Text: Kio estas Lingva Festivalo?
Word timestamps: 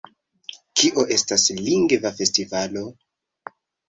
Kio 0.81 1.03
estas 1.15 1.45
Lingva 1.67 2.13
Festivalo? 2.21 2.83